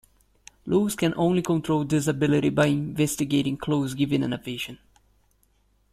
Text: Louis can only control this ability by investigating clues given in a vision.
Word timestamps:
Louis 0.65 0.95
can 0.95 1.13
only 1.15 1.43
control 1.43 1.85
this 1.85 2.07
ability 2.07 2.49
by 2.49 2.65
investigating 2.65 3.55
clues 3.55 3.93
given 3.93 4.23
in 4.23 4.33
a 4.33 4.37
vision. 4.39 4.79